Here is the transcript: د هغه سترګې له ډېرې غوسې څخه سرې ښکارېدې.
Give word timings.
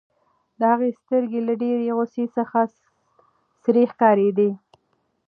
د 0.59 0.61
هغه 0.71 0.87
سترګې 0.99 1.39
له 1.47 1.53
ډېرې 1.61 1.85
غوسې 1.97 2.25
څخه 2.37 2.59
سرې 3.63 3.83
ښکارېدې. 3.91 4.49